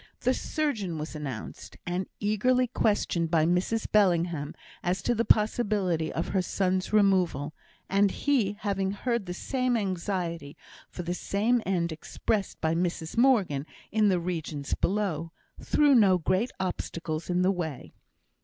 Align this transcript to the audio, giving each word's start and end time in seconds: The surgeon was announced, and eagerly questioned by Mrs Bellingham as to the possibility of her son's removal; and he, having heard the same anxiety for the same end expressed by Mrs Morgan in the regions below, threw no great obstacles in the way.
The 0.21 0.33
surgeon 0.33 0.97
was 0.97 1.15
announced, 1.15 1.77
and 1.85 2.07
eagerly 2.19 2.65
questioned 2.65 3.29
by 3.29 3.45
Mrs 3.45 3.85
Bellingham 3.91 4.55
as 4.81 5.03
to 5.03 5.13
the 5.13 5.23
possibility 5.25 6.11
of 6.11 6.29
her 6.29 6.41
son's 6.41 6.91
removal; 6.91 7.53
and 7.87 8.09
he, 8.09 8.53
having 8.61 8.93
heard 8.93 9.27
the 9.27 9.33
same 9.35 9.77
anxiety 9.77 10.57
for 10.89 11.03
the 11.03 11.13
same 11.13 11.61
end 11.67 11.91
expressed 11.91 12.59
by 12.59 12.73
Mrs 12.73 13.15
Morgan 13.15 13.67
in 13.91 14.09
the 14.09 14.19
regions 14.19 14.73
below, 14.73 15.31
threw 15.61 15.93
no 15.93 16.17
great 16.17 16.49
obstacles 16.59 17.29
in 17.29 17.43
the 17.43 17.51
way. 17.51 17.93